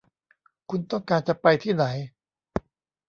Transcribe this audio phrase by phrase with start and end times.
[0.69, 1.83] คุณต้องการจะไปที่ไหน